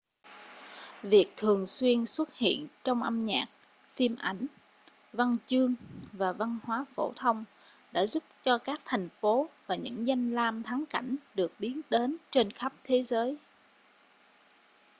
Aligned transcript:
việc 1.01 1.25
thường 1.37 1.65
xuyên 1.65 2.05
xuất 2.05 2.33
hiện 2.35 2.67
trong 2.83 3.03
âm 3.03 3.19
nhạc 3.19 3.45
phim 3.87 4.15
ảnh 4.15 4.47
văn 5.13 5.37
chương 5.47 5.75
và 6.11 6.31
văn 6.33 6.57
hóa 6.63 6.85
phổ 6.95 7.13
thông 7.15 7.45
đã 7.91 8.05
giúp 8.05 8.23
cho 8.45 8.59
thành 8.85 9.09
phố 9.09 9.49
và 9.67 9.75
những 9.75 10.07
danh 10.07 10.31
lam 10.31 10.63
thắng 10.63 10.83
cảnh 10.89 11.15
được 11.35 11.51
biết 11.59 11.75
đến 11.89 12.15
trên 12.31 12.51
khắp 12.51 12.73
thế 12.83 13.03
giới 13.03 13.35